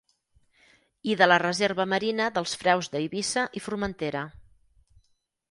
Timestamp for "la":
1.27-1.37